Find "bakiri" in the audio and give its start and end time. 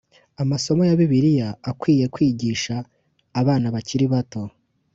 3.75-4.05